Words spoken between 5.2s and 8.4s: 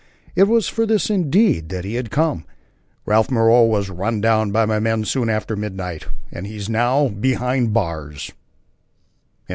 after midnight, and he's now behind the bars."